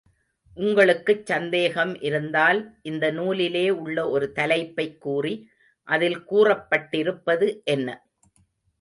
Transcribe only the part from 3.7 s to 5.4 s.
உள்ள ஒரு தலைப்பைக் கூறி,